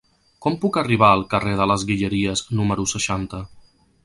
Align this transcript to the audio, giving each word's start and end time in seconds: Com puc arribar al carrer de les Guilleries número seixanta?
Com 0.45 0.55
puc 0.63 0.79
arribar 0.81 1.09
al 1.17 1.21
carrer 1.33 1.53
de 1.61 1.67
les 1.73 1.85
Guilleries 1.91 2.43
número 2.61 2.89
seixanta? 2.97 3.45